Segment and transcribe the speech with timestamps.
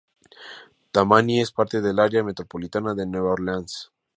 [0.91, 3.91] Tammany es parte del área metropolitana de Nueva Orleans.